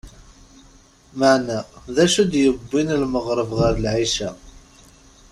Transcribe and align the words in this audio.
Maɛna 1.19 1.59
d 1.95 1.97
acu 2.03 2.23
d-yewwin 2.31 2.89
lmeɣreb 3.01 3.51
ɣer 3.59 3.73
lɛica? 3.83 4.29